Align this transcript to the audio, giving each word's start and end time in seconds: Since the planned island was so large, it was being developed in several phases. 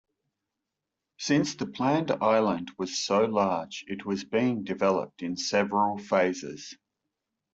Since 1.19 1.53
the 1.57 1.67
planned 1.67 2.09
island 2.09 2.71
was 2.79 2.97
so 2.97 3.25
large, 3.25 3.85
it 3.87 4.03
was 4.03 4.23
being 4.23 4.63
developed 4.63 5.21
in 5.21 5.37
several 5.37 5.99
phases. 5.99 6.75